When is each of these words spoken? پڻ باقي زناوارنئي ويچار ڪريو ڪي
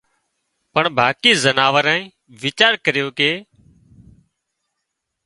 پڻ 0.73 0.83
باقي 0.99 1.31
زناوارنئي 1.43 2.01
ويچار 2.41 2.73
ڪريو 2.85 3.07
ڪي 3.17 3.31